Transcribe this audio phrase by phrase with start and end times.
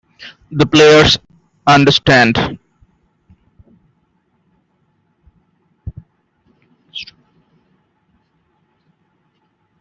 [0.49, 1.19] The players
[1.67, 2.57] understand.